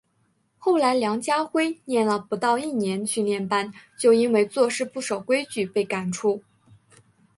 [0.57, 6.41] 后来梁家辉念了不到一年训练班就因为做事不守规矩被赶出。